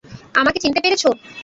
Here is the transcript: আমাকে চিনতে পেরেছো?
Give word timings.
আমাকে 0.35 0.59
চিনতে 0.59 0.79
পেরেছো? 0.83 1.09